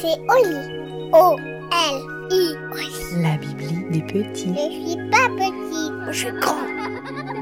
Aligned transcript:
C'est 0.00 0.18
Oli. 0.28 1.10
O-L-I. 1.12 2.54
La 3.22 3.36
Bibli 3.36 3.84
des 3.90 4.02
petits. 4.02 4.54
Je 4.54 4.88
suis 4.88 5.10
pas 5.10 5.28
petit, 5.36 5.92
je 6.10 6.18
suis 6.18 6.40
grand. 6.40 6.56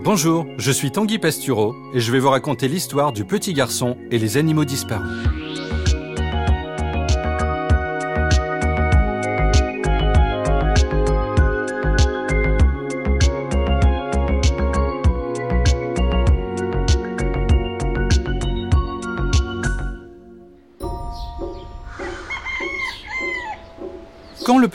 Bonjour, 0.03 0.45
je 0.59 0.73
suis 0.73 0.91
Tanguy 0.91 1.19
Pastureau 1.19 1.75
et 1.95 2.01
je 2.01 2.11
vais 2.11 2.19
vous 2.19 2.31
raconter 2.31 2.67
l'histoire 2.67 3.13
du 3.13 3.25
petit 3.25 3.53
garçon 3.53 3.97
et 4.11 4.19
les 4.19 4.37
animaux 4.37 4.65
disparus. 4.65 5.46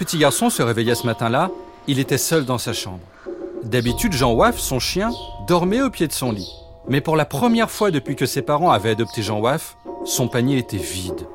Petit 0.01 0.17
garçon 0.17 0.49
se 0.49 0.63
réveilla 0.63 0.95
ce 0.95 1.05
matin-là, 1.05 1.51
il 1.85 1.99
était 1.99 2.17
seul 2.17 2.43
dans 2.43 2.57
sa 2.57 2.73
chambre. 2.73 3.05
D'habitude, 3.61 4.13
Jean 4.13 4.33
Waf, 4.33 4.57
son 4.57 4.79
chien, 4.79 5.11
dormait 5.47 5.83
au 5.83 5.91
pied 5.91 6.07
de 6.07 6.11
son 6.11 6.31
lit. 6.31 6.51
Mais 6.87 7.01
pour 7.01 7.15
la 7.15 7.25
première 7.25 7.69
fois 7.69 7.91
depuis 7.91 8.15
que 8.15 8.25
ses 8.25 8.41
parents 8.41 8.71
avaient 8.71 8.89
adopté 8.89 9.21
Jean 9.21 9.39
Waf, 9.39 9.77
son 10.03 10.27
panier 10.27 10.57
était 10.57 10.77
vide. 10.77 11.27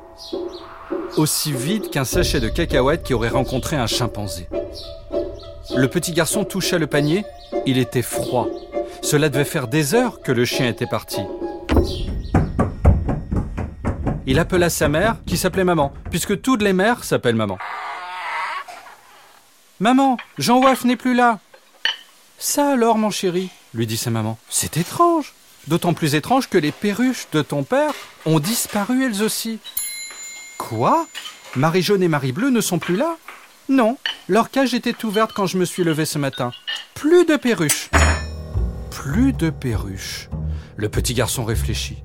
Aussi 1.15 1.53
vide 1.53 1.89
qu'un 1.89 2.03
sachet 2.03 2.41
de 2.41 2.49
cacahuètes 2.49 3.03
qui 3.03 3.13
aurait 3.13 3.29
rencontré 3.29 3.77
un 3.77 3.87
chimpanzé. 3.87 4.49
Le 5.73 5.87
petit 5.87 6.11
garçon 6.11 6.43
toucha 6.43 6.77
le 6.77 6.87
panier, 6.87 7.23
il 7.65 7.77
était 7.77 8.01
froid. 8.01 8.49
Cela 9.01 9.29
devait 9.29 9.45
faire 9.45 9.69
des 9.69 9.95
heures 9.95 10.19
que 10.19 10.33
le 10.33 10.43
chien 10.43 10.67
était 10.67 10.87
parti. 10.87 11.21
Il 14.25 14.39
appela 14.39 14.69
sa 14.69 14.89
mère, 14.89 15.15
qui 15.25 15.37
s'appelait 15.37 15.63
maman, 15.63 15.93
puisque 16.09 16.41
toutes 16.41 16.61
les 16.61 16.73
mères 16.73 17.05
s'appellent 17.05 17.35
maman. 17.35 17.57
Maman, 19.79 20.17
Jean 20.39 20.59
Waf 20.59 20.85
n'est 20.85 20.95
plus 20.95 21.13
là. 21.13 21.39
Ça 22.39 22.71
alors, 22.71 22.97
mon 22.97 23.11
chéri, 23.11 23.49
lui 23.73 23.85
dit 23.85 23.97
sa 23.97 24.09
maman. 24.09 24.37
C'est 24.49 24.77
étrange. 24.77 25.33
D'autant 25.67 25.93
plus 25.93 26.15
étrange 26.15 26.47
que 26.47 26.57
les 26.57 26.71
perruches 26.71 27.27
de 27.33 27.41
ton 27.41 27.63
père 27.63 27.93
ont 28.25 28.39
disparu 28.39 29.05
elles 29.05 29.21
aussi. 29.21 29.59
Quoi? 30.57 31.05
Marie 31.55 31.81
jaune 31.81 32.01
et 32.01 32.07
Marie 32.07 32.31
bleue 32.31 32.49
ne 32.49 32.61
sont 32.61 32.79
plus 32.79 32.95
là? 32.95 33.17
Non, 33.69 33.97
leur 34.27 34.49
cage 34.49 34.73
était 34.73 35.05
ouverte 35.05 35.33
quand 35.33 35.45
je 35.45 35.57
me 35.57 35.65
suis 35.65 35.83
levé 35.83 36.05
ce 36.05 36.17
matin. 36.17 36.51
Plus 36.93 37.25
de 37.25 37.35
perruches. 37.35 37.89
Plus 38.89 39.33
de 39.33 39.49
perruches. 39.49 40.29
Le 40.77 40.89
petit 40.89 41.13
garçon 41.13 41.43
réfléchit. 41.43 41.97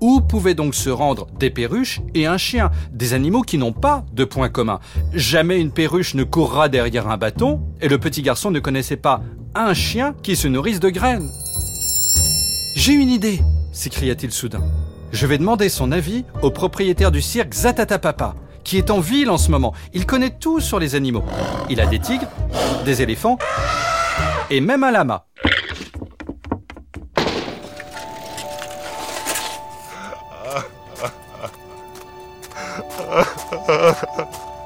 Où 0.00 0.20
pouvaient 0.20 0.54
donc 0.54 0.74
se 0.74 0.90
rendre 0.90 1.26
des 1.38 1.50
perruches 1.50 2.00
et 2.14 2.26
un 2.26 2.38
chien, 2.38 2.70
des 2.92 3.12
animaux 3.14 3.42
qui 3.42 3.58
n'ont 3.58 3.72
pas 3.72 4.04
de 4.12 4.24
point 4.24 4.48
commun 4.48 4.80
Jamais 5.12 5.60
une 5.60 5.72
perruche 5.72 6.14
ne 6.14 6.24
courra 6.24 6.68
derrière 6.68 7.08
un 7.08 7.16
bâton, 7.16 7.60
et 7.80 7.88
le 7.88 7.98
petit 7.98 8.22
garçon 8.22 8.50
ne 8.50 8.60
connaissait 8.60 8.96
pas 8.96 9.22
un 9.54 9.74
chien 9.74 10.14
qui 10.22 10.36
se 10.36 10.48
nourrisse 10.48 10.80
de 10.80 10.90
graines. 10.90 11.28
J'ai 12.76 12.92
une 12.92 13.10
idée 13.10 13.40
s'écria-t-il 13.72 14.32
soudain. 14.32 14.62
Je 15.12 15.26
vais 15.26 15.38
demander 15.38 15.68
son 15.68 15.90
avis 15.92 16.24
au 16.42 16.50
propriétaire 16.50 17.10
du 17.10 17.22
cirque 17.22 17.54
Zatata 17.54 17.98
Papa, 17.98 18.34
qui 18.62 18.78
est 18.78 18.90
en 18.90 19.00
ville 19.00 19.30
en 19.30 19.38
ce 19.38 19.50
moment. 19.50 19.74
Il 19.92 20.06
connaît 20.06 20.36
tout 20.38 20.60
sur 20.60 20.78
les 20.78 20.94
animaux. 20.94 21.24
Il 21.68 21.80
a 21.80 21.86
des 21.86 21.98
tigres, 21.98 22.28
des 22.84 23.02
éléphants 23.02 23.38
et 24.50 24.60
même 24.60 24.84
un 24.84 24.90
lama. 24.90 25.26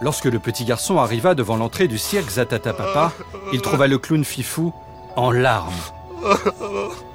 Lorsque 0.05 0.27
le 0.27 0.39
petit 0.39 0.67
garçon 0.67 0.99
arriva 0.99 1.35
devant 1.35 1.57
l'entrée 1.57 1.89
du 1.89 1.97
cirque 1.97 2.29
Zatata 2.29 2.75
Papa, 2.75 3.11
il 3.55 3.63
trouva 3.63 3.87
le 3.87 3.97
clown 3.97 4.23
Fifou 4.23 4.71
en 5.17 5.31
larmes. 5.31 5.73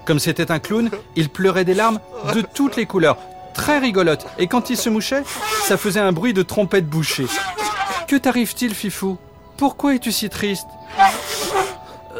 Comme 0.05 0.17
c'était 0.17 0.49
un 0.49 0.57
clown, 0.57 0.89
il 1.15 1.29
pleurait 1.29 1.65
des 1.65 1.75
larmes 1.75 1.99
de 2.33 2.41
toutes 2.41 2.77
les 2.77 2.87
couleurs, 2.87 3.19
très 3.53 3.77
rigolotes, 3.77 4.25
et 4.39 4.47
quand 4.47 4.71
il 4.71 4.75
se 4.75 4.89
mouchait, 4.89 5.21
ça 5.65 5.77
faisait 5.77 5.99
un 5.99 6.11
bruit 6.11 6.33
de 6.33 6.41
trompette 6.41 6.87
bouchée. 6.89 7.27
Que 8.07 8.15
t'arrive-t-il, 8.15 8.73
Fifou? 8.73 9.19
Pourquoi 9.55 9.93
es-tu 9.93 10.11
si 10.11 10.27
triste? 10.27 10.65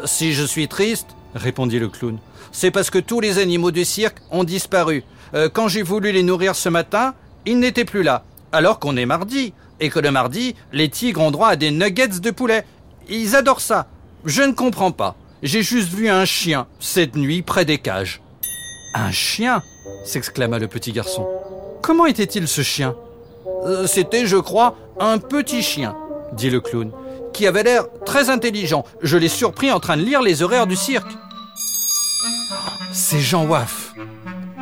Si 0.04 0.32
je 0.32 0.44
suis 0.44 0.68
triste, 0.68 1.08
répondit 1.34 1.80
le 1.80 1.88
clown, 1.88 2.18
c'est 2.52 2.70
parce 2.70 2.90
que 2.90 3.00
tous 3.00 3.18
les 3.18 3.38
animaux 3.38 3.72
du 3.72 3.84
cirque 3.84 4.18
ont 4.30 4.44
disparu. 4.44 5.02
Euh, 5.34 5.48
quand 5.52 5.66
j'ai 5.66 5.82
voulu 5.82 6.12
les 6.12 6.22
nourrir 6.22 6.54
ce 6.54 6.68
matin, 6.68 7.14
ils 7.44 7.58
n'étaient 7.58 7.84
plus 7.84 8.04
là. 8.04 8.22
Alors 8.52 8.78
qu'on 8.78 8.96
est 8.96 9.06
mardi, 9.06 9.52
et 9.80 9.90
que 9.90 9.98
le 9.98 10.10
mardi, 10.10 10.54
les 10.72 10.88
tigres 10.88 11.20
ont 11.22 11.30
droit 11.30 11.48
à 11.48 11.56
des 11.56 11.70
nuggets 11.70 12.20
de 12.20 12.30
poulet. 12.30 12.64
Ils 13.08 13.34
adorent 13.34 13.60
ça. 13.60 13.86
Je 14.24 14.42
ne 14.42 14.52
comprends 14.52 14.92
pas. 14.92 15.16
J'ai 15.42 15.62
juste 15.62 15.88
vu 15.88 16.08
un 16.08 16.24
chien 16.24 16.66
cette 16.78 17.16
nuit 17.16 17.42
près 17.42 17.64
des 17.64 17.78
cages. 17.78 18.20
Un 18.94 19.10
chien 19.10 19.62
s'exclama 20.04 20.58
le 20.58 20.68
petit 20.68 20.92
garçon. 20.92 21.26
Comment 21.82 22.06
était-il 22.06 22.46
ce 22.46 22.60
chien? 22.62 22.94
Euh, 23.64 23.86
C'était, 23.86 24.26
je 24.26 24.36
crois, 24.36 24.76
un 24.98 25.18
petit 25.18 25.62
chien, 25.62 25.96
dit 26.34 26.50
le 26.50 26.60
clown, 26.60 26.92
qui 27.32 27.46
avait 27.46 27.62
l'air 27.62 27.84
très 28.04 28.28
intelligent. 28.28 28.84
Je 29.02 29.16
l'ai 29.16 29.28
surpris 29.28 29.72
en 29.72 29.80
train 29.80 29.96
de 29.96 30.02
lire 30.02 30.20
les 30.20 30.42
horaires 30.42 30.66
du 30.66 30.76
cirque. 30.76 31.10
C'est 32.92 33.20
Jean 33.20 33.46
Waf. 33.46 33.89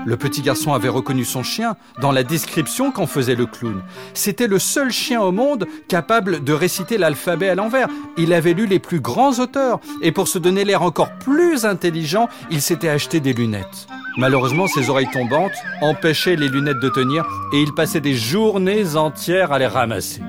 Le 0.08 0.16
petit 0.16 0.40
garçon 0.40 0.72
avait 0.72 0.88
reconnu 0.88 1.22
son 1.22 1.42
chien 1.42 1.76
dans 2.00 2.12
la 2.12 2.24
description 2.24 2.90
qu'en 2.90 3.06
faisait 3.06 3.34
le 3.34 3.44
clown. 3.44 3.82
C'était 4.14 4.46
le 4.46 4.58
seul 4.58 4.90
chien 4.90 5.20
au 5.20 5.32
monde 5.32 5.66
capable 5.86 6.42
de 6.42 6.54
réciter 6.54 6.96
l'alphabet 6.96 7.50
à 7.50 7.54
l'envers. 7.54 7.88
Il 8.16 8.32
avait 8.32 8.54
lu 8.54 8.64
les 8.64 8.78
plus 8.78 9.00
grands 9.00 9.38
auteurs 9.38 9.80
et 10.00 10.10
pour 10.10 10.26
se 10.26 10.38
donner 10.38 10.64
l'air 10.64 10.80
encore 10.80 11.12
plus 11.18 11.66
intelligent, 11.66 12.30
il 12.50 12.62
s'était 12.62 12.88
acheté 12.88 13.20
des 13.20 13.34
lunettes. 13.34 13.86
Malheureusement, 14.16 14.66
ses 14.66 14.88
oreilles 14.88 15.10
tombantes 15.12 15.52
empêchaient 15.82 16.36
les 16.36 16.48
lunettes 16.48 16.80
de 16.80 16.88
tenir 16.88 17.26
et 17.52 17.60
il 17.60 17.74
passait 17.74 18.00
des 18.00 18.14
journées 18.14 18.96
entières 18.96 19.52
à 19.52 19.58
les 19.58 19.66
ramasser. 19.66 20.22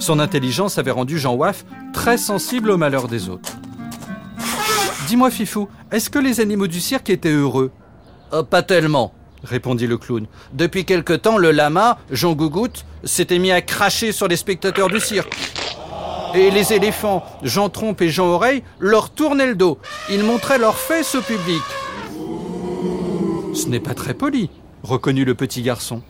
Son 0.00 0.18
intelligence 0.18 0.78
avait 0.78 0.90
rendu 0.90 1.16
Jean 1.16 1.34
Waf 1.34 1.64
très 1.92 2.18
sensible 2.18 2.72
au 2.72 2.76
malheur 2.76 3.06
des 3.06 3.28
autres. 3.28 3.56
Dis-moi, 5.06 5.30
Fifou, 5.30 5.68
est-ce 5.92 6.10
que 6.10 6.18
les 6.18 6.40
animaux 6.40 6.66
du 6.66 6.80
cirque 6.80 7.08
étaient 7.08 7.30
heureux? 7.30 7.70
Euh, 8.32 8.42
pas 8.42 8.62
tellement, 8.62 9.12
répondit 9.44 9.86
le 9.86 9.98
clown. 9.98 10.26
Depuis 10.54 10.84
quelque 10.84 11.12
temps, 11.12 11.36
le 11.36 11.50
lama, 11.50 11.98
Jean 12.10 12.32
Gougoute, 12.32 12.86
s'était 13.04 13.38
mis 13.38 13.50
à 13.50 13.60
cracher 13.60 14.12
sur 14.12 14.26
les 14.26 14.36
spectateurs 14.36 14.88
du 14.88 15.00
cirque. 15.00 15.36
Et 16.34 16.50
les 16.50 16.72
éléphants, 16.72 17.22
Jean 17.42 17.68
Trompe 17.68 18.00
et 18.00 18.08
Jean 18.08 18.28
Oreille, 18.28 18.62
leur 18.78 19.10
tournaient 19.10 19.46
le 19.46 19.54
dos. 19.54 19.78
Ils 20.10 20.24
montraient 20.24 20.58
leurs 20.58 20.78
fesses 20.78 21.14
au 21.14 21.20
public. 21.20 21.62
Ce 23.54 23.66
n'est 23.66 23.80
pas 23.80 23.92
très 23.92 24.14
poli, 24.14 24.48
reconnut 24.82 25.26
le 25.26 25.34
petit 25.34 25.60
garçon. 25.60 26.00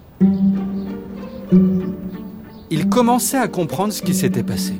Il 2.70 2.88
commençait 2.88 3.36
à 3.36 3.48
comprendre 3.48 3.92
ce 3.92 4.00
qui 4.00 4.14
s'était 4.14 4.44
passé. 4.44 4.74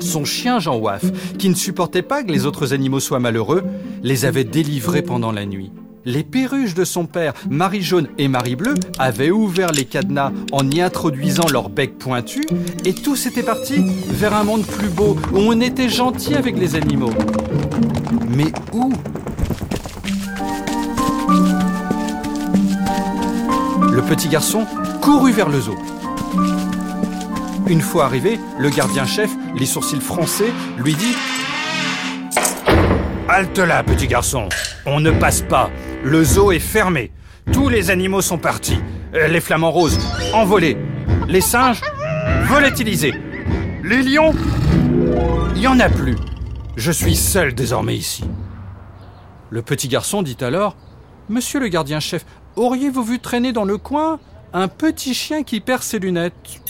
Son 0.00 0.24
chien 0.24 0.58
Jean 0.58 0.76
Waf, 0.76 1.04
qui 1.38 1.50
ne 1.50 1.54
supportait 1.54 2.02
pas 2.02 2.22
que 2.22 2.32
les 2.32 2.46
autres 2.46 2.72
animaux 2.72 3.00
soient 3.00 3.20
malheureux, 3.20 3.62
les 4.02 4.24
avait 4.24 4.44
délivrés 4.44 5.02
pendant 5.02 5.32
la 5.32 5.44
nuit. 5.44 5.70
Les 6.04 6.24
perruches 6.24 6.74
de 6.74 6.84
son 6.84 7.06
père, 7.06 7.32
Marie 7.48 7.82
Jaune 7.82 8.08
et 8.18 8.26
Marie 8.26 8.56
Bleue, 8.56 8.74
avaient 8.98 9.30
ouvert 9.30 9.70
les 9.70 9.84
cadenas 9.84 10.32
en 10.50 10.68
y 10.68 10.80
introduisant 10.80 11.46
leur 11.52 11.68
bec 11.68 11.96
pointu, 11.96 12.42
et 12.84 12.92
tous 12.92 13.26
étaient 13.26 13.44
partis 13.44 13.84
vers 14.08 14.34
un 14.34 14.42
monde 14.42 14.66
plus 14.66 14.88
beau, 14.88 15.16
où 15.32 15.38
on 15.38 15.60
était 15.60 15.88
gentil 15.88 16.34
avec 16.34 16.58
les 16.58 16.74
animaux. 16.74 17.12
Mais 18.28 18.52
où 18.72 18.92
Le 23.92 24.02
petit 24.02 24.28
garçon 24.28 24.66
courut 25.00 25.32
vers 25.32 25.48
le 25.48 25.60
zoo. 25.60 25.76
Une 27.68 27.80
fois 27.80 28.06
arrivé, 28.06 28.40
le 28.58 28.70
gardien-chef, 28.70 29.30
les 29.56 29.66
sourcils 29.66 30.00
froncés, 30.00 30.52
lui 30.78 30.94
dit 30.94 31.14
Halte 33.28 33.58
là, 33.58 33.84
petit 33.84 34.08
garçon. 34.08 34.48
On 34.84 34.98
ne 34.98 35.12
passe 35.12 35.42
pas. 35.42 35.70
Le 36.04 36.24
zoo 36.24 36.52
est 36.52 36.58
fermé. 36.58 37.10
Tous 37.52 37.68
les 37.68 37.90
animaux 37.90 38.20
sont 38.20 38.38
partis. 38.38 38.78
Euh, 39.14 39.28
Les 39.28 39.40
flamants 39.40 39.70
roses, 39.70 39.98
envolés. 40.32 40.76
Les 41.28 41.40
singes, 41.40 41.80
volatilisés. 42.44 43.14
Les 43.84 44.02
lions, 44.02 44.32
il 45.54 45.60
n'y 45.60 45.66
en 45.66 45.80
a 45.80 45.88
plus. 45.88 46.16
Je 46.76 46.92
suis 46.92 47.16
seul 47.16 47.54
désormais 47.54 47.96
ici. 47.96 48.24
Le 49.50 49.62
petit 49.62 49.88
garçon 49.88 50.22
dit 50.22 50.36
alors 50.40 50.76
Monsieur 51.28 51.60
le 51.60 51.68
gardien-chef, 51.68 52.24
auriez-vous 52.56 53.02
vu 53.04 53.18
traîner 53.18 53.52
dans 53.52 53.64
le 53.64 53.78
coin 53.78 54.18
un 54.52 54.68
petit 54.68 55.14
chien 55.14 55.42
qui 55.42 55.60
perd 55.60 55.82
ses 55.82 55.98
lunettes? 55.98 56.60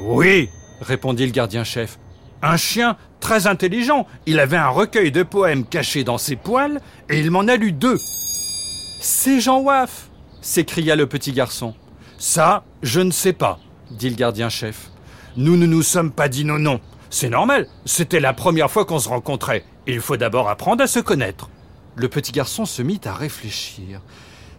Oui, 0.00 0.48
répondit 0.80 1.26
le 1.26 1.32
gardien-chef. 1.32 1.98
Un 2.42 2.56
chien 2.56 2.96
très 3.20 3.46
intelligent. 3.46 4.06
Il 4.26 4.40
avait 4.40 4.56
un 4.56 4.68
recueil 4.68 5.12
de 5.12 5.22
poèmes 5.22 5.64
caché 5.64 6.02
dans 6.04 6.18
ses 6.18 6.36
poils 6.36 6.80
et 7.08 7.20
il 7.20 7.30
m'en 7.30 7.46
a 7.48 7.56
lu 7.56 7.72
deux. 7.72 7.98
C'est 9.04 9.40
Jean 9.40 9.58
Waf 9.58 10.10
s'écria 10.42 10.94
le 10.94 11.08
petit 11.08 11.32
garçon. 11.32 11.74
Ça, 12.18 12.62
je 12.84 13.00
ne 13.00 13.10
sais 13.10 13.32
pas, 13.32 13.58
dit 13.90 14.08
le 14.08 14.14
gardien-chef. 14.14 14.92
Nous 15.36 15.56
ne 15.56 15.66
nous 15.66 15.82
sommes 15.82 16.12
pas 16.12 16.28
dit 16.28 16.44
non, 16.44 16.60
non. 16.60 16.80
C'est 17.10 17.28
normal, 17.28 17.66
c'était 17.84 18.20
la 18.20 18.32
première 18.32 18.70
fois 18.70 18.84
qu'on 18.84 19.00
se 19.00 19.08
rencontrait. 19.08 19.64
Il 19.88 19.98
faut 19.98 20.16
d'abord 20.16 20.48
apprendre 20.48 20.84
à 20.84 20.86
se 20.86 21.00
connaître. 21.00 21.50
Le 21.96 22.08
petit 22.08 22.30
garçon 22.30 22.64
se 22.64 22.80
mit 22.80 23.00
à 23.04 23.12
réfléchir. 23.12 24.00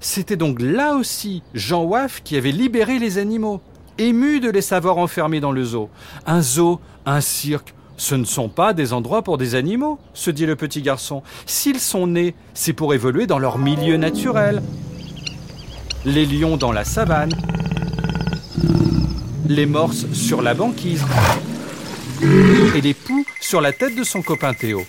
C'était 0.02 0.36
donc 0.36 0.60
là 0.60 0.96
aussi 0.96 1.42
Jean 1.54 1.84
Waf 1.84 2.22
qui 2.22 2.36
avait 2.36 2.52
libéré 2.52 3.00
les 3.00 3.20
animaux, 3.20 3.62
ému 3.98 4.42
de 4.42 4.50
les 4.50 4.62
savoir 4.62 4.98
enfermés 4.98 5.40
dans 5.40 5.54
le 5.54 5.64
zoo. 5.64 5.90
Un 6.26 6.42
zoo, 6.42 6.82
un 7.06 7.22
cirque, 7.22 7.74
ce 8.04 8.16
ne 8.16 8.26
sont 8.26 8.50
pas 8.50 8.74
des 8.74 8.92
endroits 8.92 9.22
pour 9.22 9.38
des 9.38 9.56
animaux, 9.56 9.98
se 10.14 10.30
dit 10.30 10.46
le 10.46 10.58
petit 10.58 10.82
garçon. 10.82 11.24
S'ils 11.46 11.80
sont 11.80 12.06
nés, 12.06 12.36
c'est 12.54 12.74
pour 12.74 12.94
évoluer 12.94 13.28
dans 13.28 13.40
leur 13.40 13.58
milieu 13.58 13.96
naturel. 13.96 14.62
Les 16.04 16.26
lions 16.26 16.58
dans 16.58 16.74
la 16.74 16.84
savane, 16.84 17.32
les 19.48 19.66
morses 19.66 20.06
sur 20.12 20.42
la 20.42 20.54
banquise 20.54 21.06
et 22.76 22.82
les 22.82 22.94
poux 22.94 23.26
sur 23.40 23.62
la 23.62 23.72
tête 23.72 23.96
de 23.96 24.04
son 24.04 24.22
copain 24.22 24.54
Théo. 24.54 24.84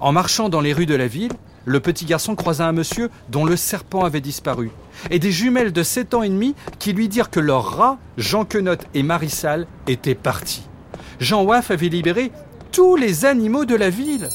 En 0.00 0.10
marchant 0.10 0.48
dans 0.48 0.60
les 0.60 0.72
rues 0.72 0.86
de 0.86 0.96
la 0.96 1.06
ville, 1.06 1.34
le 1.70 1.78
petit 1.78 2.04
garçon 2.04 2.34
croisa 2.34 2.66
un 2.66 2.72
monsieur 2.72 3.10
dont 3.28 3.44
le 3.44 3.56
serpent 3.56 4.04
avait 4.04 4.20
disparu, 4.20 4.72
et 5.08 5.20
des 5.20 5.30
jumelles 5.30 5.72
de 5.72 5.84
7 5.84 6.14
ans 6.14 6.22
et 6.24 6.28
demi 6.28 6.56
qui 6.80 6.92
lui 6.92 7.08
dirent 7.08 7.30
que 7.30 7.38
leur 7.38 7.76
rat, 7.76 7.98
Jean 8.18 8.44
Quenotte 8.44 8.86
et 8.92 9.04
Marissal, 9.04 9.68
étaient 9.86 10.16
partis. 10.16 10.64
Jean 11.20 11.44
Waf 11.44 11.70
avait 11.70 11.88
libéré 11.88 12.32
tous 12.72 12.96
les 12.96 13.24
animaux 13.24 13.66
de 13.66 13.76
la 13.76 13.88
ville. 13.88 14.28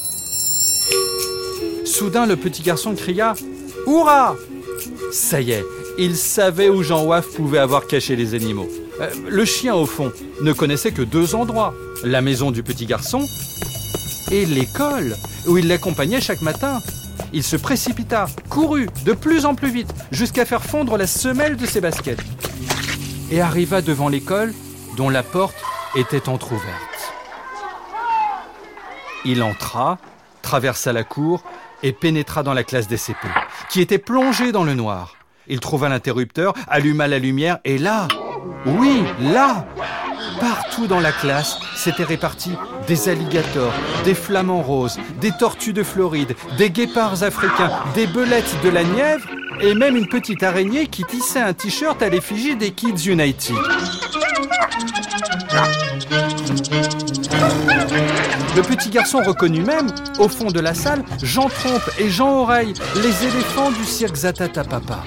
Soudain, 1.84 2.24
le 2.24 2.36
petit 2.36 2.62
garçon 2.62 2.94
cria 2.94 3.34
Hurrah 3.86 4.34
Ça 5.12 5.42
y 5.42 5.50
est, 5.50 5.64
il 5.98 6.16
savait 6.16 6.70
où 6.70 6.82
Jean 6.82 7.04
Waf 7.04 7.26
pouvait 7.34 7.58
avoir 7.58 7.86
caché 7.86 8.16
les 8.16 8.34
animaux. 8.34 8.68
Euh, 9.02 9.10
le 9.28 9.44
chien, 9.44 9.74
au 9.74 9.84
fond, 9.84 10.10
ne 10.40 10.54
connaissait 10.54 10.92
que 10.92 11.02
deux 11.02 11.34
endroits 11.34 11.74
la 12.02 12.22
maison 12.22 12.50
du 12.50 12.62
petit 12.62 12.86
garçon 12.86 13.26
et 14.32 14.46
l'école, 14.46 15.16
où 15.46 15.58
il 15.58 15.68
l'accompagnait 15.68 16.20
chaque 16.22 16.40
matin. 16.40 16.80
Il 17.32 17.42
se 17.42 17.56
précipita, 17.56 18.26
courut 18.48 18.88
de 19.04 19.12
plus 19.12 19.44
en 19.46 19.54
plus 19.54 19.70
vite, 19.70 19.92
jusqu'à 20.10 20.44
faire 20.44 20.62
fondre 20.62 20.96
la 20.96 21.06
semelle 21.06 21.56
de 21.56 21.66
ses 21.66 21.80
baskets, 21.80 22.22
et 23.30 23.40
arriva 23.40 23.82
devant 23.82 24.08
l'école 24.08 24.54
dont 24.96 25.10
la 25.10 25.22
porte 25.22 25.56
était 25.96 26.28
entr'ouverte. 26.28 27.12
Il 29.24 29.42
entra, 29.42 29.98
traversa 30.42 30.92
la 30.92 31.04
cour 31.04 31.42
et 31.82 31.92
pénétra 31.92 32.42
dans 32.42 32.54
la 32.54 32.64
classe 32.64 32.88
des 32.88 32.96
CP, 32.96 33.26
qui 33.68 33.80
était 33.80 33.98
plongée 33.98 34.52
dans 34.52 34.64
le 34.64 34.74
noir. 34.74 35.16
Il 35.48 35.60
trouva 35.60 35.88
l'interrupteur, 35.88 36.54
alluma 36.68 37.08
la 37.08 37.18
lumière, 37.18 37.58
et 37.64 37.78
là, 37.78 38.08
oui, 38.64 39.04
là, 39.20 39.66
Partout 40.40 40.86
dans 40.86 41.00
la 41.00 41.12
classe 41.12 41.58
s'étaient 41.74 42.04
répartis 42.04 42.52
des 42.86 43.08
alligators, 43.08 43.72
des 44.04 44.14
flamants 44.14 44.62
roses, 44.62 44.98
des 45.20 45.32
tortues 45.32 45.72
de 45.72 45.82
Floride, 45.82 46.34
des 46.58 46.70
guépards 46.70 47.22
africains, 47.22 47.70
des 47.94 48.06
belettes 48.06 48.56
de 48.62 48.68
la 48.68 48.84
Nièvre 48.84 49.26
et 49.60 49.74
même 49.74 49.96
une 49.96 50.08
petite 50.08 50.42
araignée 50.42 50.86
qui 50.86 51.04
tissait 51.04 51.40
un 51.40 51.52
t-shirt 51.52 52.00
à 52.02 52.08
l'effigie 52.08 52.56
des 52.56 52.70
Kids 52.72 53.08
United. 53.08 53.56
Le 58.56 58.62
petit 58.62 58.90
garçon 58.90 59.22
reconnut 59.22 59.64
même, 59.64 59.88
au 60.18 60.28
fond 60.28 60.50
de 60.50 60.60
la 60.60 60.74
salle, 60.74 61.04
Jean 61.22 61.48
Trompe 61.48 61.90
et 61.98 62.08
Jean 62.08 62.40
Oreille, 62.40 62.74
les 62.96 63.24
éléphants 63.26 63.70
du 63.70 63.84
cirque 63.84 64.16
Zatata 64.16 64.64
Papa. 64.64 65.02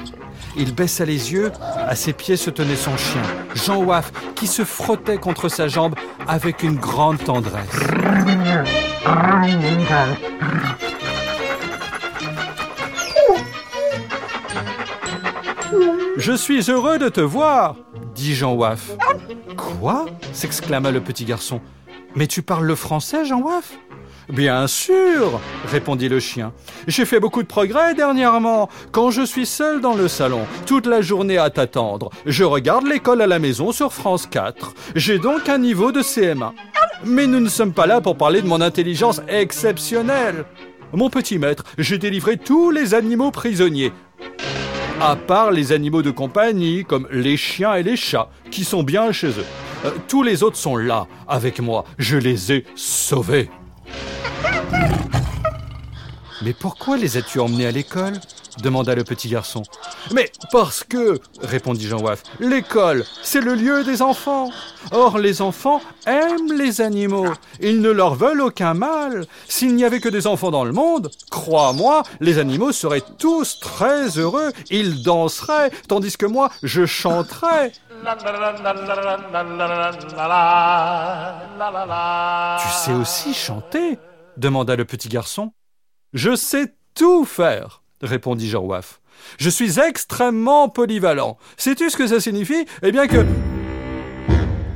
Il 0.60 0.76
baissa 0.76 1.06
les 1.06 1.32
yeux, 1.32 1.54
à 1.62 1.96
ses 1.96 2.12
pieds 2.12 2.36
se 2.36 2.50
tenait 2.50 2.76
son 2.76 2.98
chien, 2.98 3.22
Jean 3.56 3.82
Waf, 3.82 4.12
qui 4.36 4.46
se 4.46 4.66
frottait 4.66 5.18
contre 5.18 5.48
sa 5.48 5.70
jambe 5.70 5.96
avec 6.28 6.64
une 6.64 6.76
grande 6.76 7.24
tendresse. 7.24 7.66
Je 16.18 16.34
suis 16.34 16.70
heureux 16.70 17.00
de 17.00 17.08
te 17.08 17.22
voir, 17.22 17.78
dit 18.14 18.36
Jean 18.36 18.54
Waf. 18.54 18.92
Quoi? 19.56 20.08
s'exclama 20.34 20.92
le 20.92 21.00
petit 21.00 21.24
garçon. 21.24 21.62
Mais 22.16 22.28
tu 22.28 22.42
parles 22.42 22.66
le 22.66 22.76
français, 22.76 23.24
Jean 23.24 23.40
Waf? 23.40 23.78
Bien 24.30 24.68
sûr, 24.68 25.42
répondit 25.72 26.08
le 26.08 26.20
chien. 26.20 26.54
J'ai 26.88 27.06
fait 27.06 27.20
beaucoup 27.20 27.42
de 27.42 27.48
progrès 27.48 27.96
dernièrement. 27.96 28.70
Quand 28.92 29.10
je 29.10 29.24
suis 29.24 29.48
seul 29.48 29.82
dans 29.82 29.96
le 29.96 30.08
salon, 30.08 30.46
toute 30.68 30.86
la 30.86 31.02
journée 31.02 31.40
à 31.40 31.50
t'attendre, 31.50 32.12
je 32.28 32.44
regarde 32.44 32.86
l'école 32.86 33.24
à 33.24 33.28
la 33.28 33.40
maison 33.40 33.72
sur 33.72 33.92
France 33.92 34.28
4. 34.28 34.74
J'ai 34.96 35.18
donc 35.18 35.50
un 35.50 35.58
niveau 35.58 35.92
de 35.92 36.02
CM1. 36.02 36.52
Mais 37.06 37.26
nous 37.26 37.40
ne 37.40 37.50
sommes 37.50 37.74
pas 37.74 37.88
là 37.88 38.02
pour 38.02 38.18
parler 38.18 38.44
de 38.44 38.48
mon 38.48 38.62
intelligence 38.62 39.20
exceptionnelle. 39.28 40.46
Mon 40.94 41.10
petit 41.10 41.40
maître, 41.40 41.64
j'ai 41.80 41.98
délivré 41.98 42.38
tous 42.38 42.70
les 42.70 42.94
animaux 42.94 43.32
prisonniers. 43.32 43.94
À 45.02 45.16
part 45.16 45.50
les 45.50 45.72
animaux 45.72 46.04
de 46.04 46.12
compagnie, 46.12 46.86
comme 46.86 47.08
les 47.12 47.38
chiens 47.38 47.74
et 47.76 47.84
les 47.84 47.96
chats, 47.96 48.30
qui 48.52 48.64
sont 48.64 48.84
bien 48.84 49.12
chez 49.12 49.30
eux. 49.30 49.46
Euh, 49.86 49.92
tous 50.08 50.24
les 50.24 50.44
autres 50.44 50.58
sont 50.58 50.76
là, 50.76 51.08
avec 51.28 51.62
moi. 51.62 51.86
Je 51.98 52.18
les 52.18 52.52
ai 52.52 52.66
sauvés. 52.76 53.50
Mais 56.42 56.54
pourquoi 56.54 56.98
les 56.98 57.18
as-tu 57.18 57.40
emmenés 57.40 57.68
à 57.68 57.72
l'école 57.72 58.14
demanda 58.62 58.96
le 58.96 59.04
petit 59.04 59.30
garçon. 59.30 59.64
Mais 60.12 60.32
parce 60.52 60.84
que, 60.84 61.20
répondit 61.42 61.88
Jean 61.88 62.00
Waf, 62.02 62.24
l'école, 62.40 63.06
c'est 63.22 63.42
le 63.42 63.56
lieu 63.56 63.84
des 63.84 64.02
enfants. 64.02 64.50
Or, 64.92 65.18
les 65.18 65.42
enfants 65.42 65.82
aiment 66.06 66.54
les 66.54 66.82
animaux. 66.82 67.34
Ils 67.60 67.82
ne 67.82 67.90
leur 67.90 68.16
veulent 68.16 68.42
aucun 68.42 68.74
mal. 68.74 69.26
S'il 69.48 69.76
n'y 69.76 69.86
avait 69.86 70.00
que 70.00 70.10
des 70.10 70.28
enfants 70.28 70.52
dans 70.52 70.66
le 70.66 70.72
monde, 70.72 71.12
crois-moi, 71.30 72.04
les 72.20 72.38
animaux 72.38 72.72
seraient 72.72 73.04
tous 73.18 73.60
très 73.60 74.18
heureux. 74.18 74.52
Ils 74.70 75.04
danseraient, 75.04 75.72
tandis 75.88 76.18
que 76.18 76.26
moi, 76.26 76.50
je 76.64 76.86
chanterais. 76.86 77.72
Tu 82.62 82.70
sais 82.86 82.94
aussi 82.94 83.34
chanter 83.34 84.00
demanda 84.40 84.76
le 84.76 84.86
petit 84.86 85.10
garçon. 85.10 85.54
Je 86.14 86.36
sais 86.36 86.74
tout 86.96 87.26
faire, 87.26 87.84
répondit 88.02 88.50
Jean 88.50 88.64
Waf. 88.64 89.02
Je 89.38 89.50
suis 89.50 89.80
extrêmement 89.80 90.70
polyvalent. 90.70 91.38
Sais-tu 91.58 91.90
ce 91.90 91.98
que 91.98 92.08
ça 92.08 92.20
signifie? 92.20 92.66
Eh 92.82 92.92
bien 92.92 93.08
que... 93.08 93.26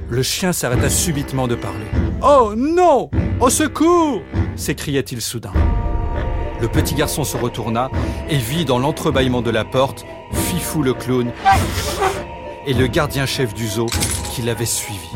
Le 0.10 0.22
chien 0.22 0.54
s'arrêta 0.54 0.90
subitement 0.90 1.48
de 1.48 1.56
parler. 1.56 1.88
Oh 2.22 2.54
non 2.56 3.10
Au 3.40 3.50
secours 3.50 4.22
s'écria-t-il 4.56 5.22
soudain. 5.22 5.54
Le 6.62 6.68
petit 6.68 6.94
garçon 6.94 7.24
se 7.24 7.36
retourna 7.36 7.90
et 8.30 8.38
vit 8.38 8.66
dans 8.66 8.80
l'entrebâillement 8.80 9.42
de 9.42 9.50
la 9.50 9.66
porte 9.66 10.06
Fifou 10.32 10.84
le 10.84 10.94
clown 10.94 11.32
et 12.66 12.74
le 12.74 12.88
gardien-chef 12.88 13.54
du 13.54 13.68
zoo 13.68 13.88
qui 14.34 14.42
l'avait 14.44 14.66
suivi. 14.66 15.10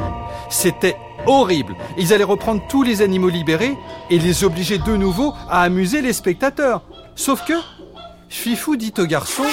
C'était 0.49 0.97
horrible. 1.25 1.75
Ils 1.97 2.13
allaient 2.13 2.23
reprendre 2.23 2.61
tous 2.69 2.83
les 2.83 3.01
animaux 3.01 3.29
libérés 3.29 3.75
et 4.09 4.19
les 4.19 4.43
obliger 4.43 4.77
de 4.77 4.95
nouveau 4.95 5.33
à 5.49 5.61
amuser 5.61 6.01
les 6.01 6.13
spectateurs. 6.13 6.81
Sauf 7.15 7.45
que 7.45 7.53
Fifou 8.29 8.75
dit 8.75 8.93
au 8.97 9.05
garçon 9.05 9.43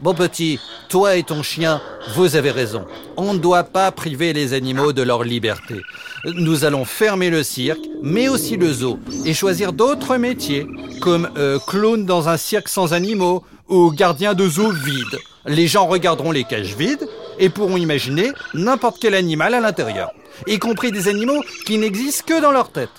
Bon 0.00 0.14
petit, 0.14 0.58
toi 0.88 1.16
et 1.16 1.22
ton 1.22 1.42
chien, 1.42 1.80
vous 2.14 2.36
avez 2.36 2.50
raison. 2.50 2.84
On 3.16 3.34
ne 3.34 3.38
doit 3.38 3.64
pas 3.64 3.92
priver 3.92 4.32
les 4.32 4.52
animaux 4.52 4.92
de 4.92 5.02
leur 5.02 5.22
liberté. 5.22 5.76
Nous 6.24 6.64
allons 6.64 6.84
fermer 6.84 7.30
le 7.30 7.42
cirque, 7.42 7.84
mais 8.02 8.28
aussi 8.28 8.56
le 8.56 8.72
zoo, 8.72 8.98
et 9.24 9.34
choisir 9.34 9.72
d'autres 9.72 10.16
métiers, 10.16 10.66
comme 11.00 11.28
euh, 11.36 11.58
clown 11.66 12.04
dans 12.04 12.28
un 12.28 12.36
cirque 12.36 12.68
sans 12.68 12.92
animaux 12.92 13.44
ou 13.68 13.92
gardien 13.92 14.34
de 14.34 14.48
zoo 14.48 14.70
vide. 14.70 15.18
Les 15.46 15.66
gens 15.66 15.86
regarderont 15.86 16.32
les 16.32 16.44
cages 16.44 16.74
vides 16.74 17.06
et 17.38 17.48
pourront 17.48 17.76
imaginer 17.76 18.32
n'importe 18.54 18.98
quel 19.00 19.14
animal 19.14 19.54
à 19.54 19.60
l'intérieur 19.60 20.12
y 20.46 20.58
compris 20.58 20.92
des 20.92 21.08
animaux 21.08 21.42
qui 21.66 21.78
n'existent 21.78 22.24
que 22.26 22.40
dans 22.40 22.52
leur 22.52 22.70
tête. 22.70 22.90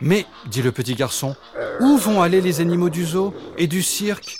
Mais, 0.00 0.26
dit 0.46 0.62
le 0.62 0.72
petit 0.72 0.94
garçon, 0.94 1.34
où 1.80 1.96
vont 1.96 2.22
aller 2.22 2.40
les 2.40 2.60
animaux 2.60 2.90
du 2.90 3.04
zoo 3.04 3.34
et 3.56 3.66
du 3.66 3.82
cirque? 3.82 4.36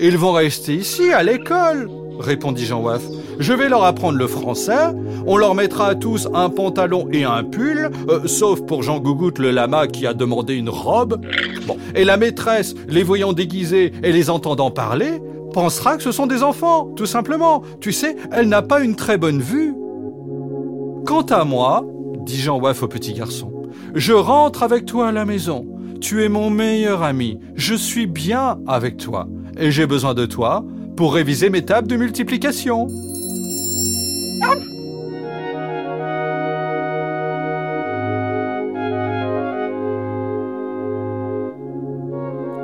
Ils 0.00 0.16
vont 0.16 0.30
rester 0.32 0.76
ici, 0.76 1.12
à 1.12 1.24
l'école, 1.24 1.90
répondit 2.20 2.64
Jean 2.64 2.80
Waf. 2.80 3.02
Je 3.40 3.52
vais 3.52 3.68
leur 3.68 3.82
apprendre 3.82 4.16
le 4.16 4.28
français, 4.28 4.94
on 5.26 5.36
leur 5.36 5.56
mettra 5.56 5.88
à 5.88 5.94
tous 5.96 6.28
un 6.32 6.50
pantalon 6.50 7.08
et 7.12 7.24
un 7.24 7.42
pull, 7.42 7.90
euh, 8.08 8.26
sauf 8.26 8.60
pour 8.62 8.84
Jean 8.84 9.00
Gougoute 9.00 9.40
le 9.40 9.50
lama 9.50 9.88
qui 9.88 10.06
a 10.06 10.14
demandé 10.14 10.54
une 10.54 10.68
robe. 10.68 11.20
Bon. 11.66 11.76
Et 11.96 12.04
la 12.04 12.16
maîtresse, 12.16 12.76
les 12.88 13.02
voyant 13.02 13.32
déguisés 13.32 13.92
et 14.04 14.12
les 14.12 14.30
entendant 14.30 14.70
parler, 14.70 15.20
pensera 15.52 15.96
que 15.96 16.02
ce 16.04 16.12
sont 16.12 16.26
des 16.26 16.44
enfants, 16.44 16.90
tout 16.94 17.06
simplement. 17.06 17.62
Tu 17.80 17.92
sais, 17.92 18.14
elle 18.30 18.48
n'a 18.48 18.62
pas 18.62 18.80
une 18.80 18.94
très 18.94 19.18
bonne 19.18 19.40
vue. 19.40 19.74
Quant 21.06 21.22
à 21.22 21.42
moi, 21.42 21.84
dit 22.24 22.38
Jean 22.38 22.60
Waf 22.60 22.84
au 22.84 22.88
petit 22.88 23.14
garçon, 23.14 23.52
je 23.96 24.12
rentre 24.12 24.62
avec 24.62 24.86
toi 24.86 25.08
à 25.08 25.12
la 25.12 25.24
maison. 25.24 25.66
Tu 26.00 26.22
es 26.22 26.28
mon 26.28 26.50
meilleur 26.50 27.02
ami. 27.02 27.40
Je 27.56 27.74
suis 27.74 28.06
bien 28.06 28.60
avec 28.68 28.98
toi. 28.98 29.26
Et 29.58 29.72
j'ai 29.72 29.86
besoin 29.86 30.14
de 30.14 30.24
toi 30.24 30.64
pour 30.96 31.14
réviser 31.14 31.50
mes 31.50 31.64
tables 31.64 31.88
de 31.88 31.96
multiplication. 31.96 32.86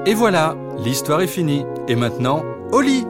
Et 0.07 0.15
voilà, 0.15 0.55
l'histoire 0.85 1.23
est 1.23 1.27
finie. 1.27 1.65
Et 1.89 1.97
maintenant, 1.97 2.45
au 2.73 2.81
lit. 2.81 3.04